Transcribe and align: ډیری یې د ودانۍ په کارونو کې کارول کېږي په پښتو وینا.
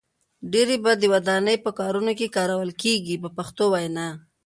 ډیری 0.51 0.75
یې 0.87 0.93
د 1.01 1.03
ودانۍ 1.13 1.57
په 1.65 1.71
کارونو 1.79 2.11
کې 2.19 2.33
کارول 2.37 2.69
کېږي 2.81 3.15
په 3.23 3.29
پښتو 3.37 3.63
وینا. 3.73 4.07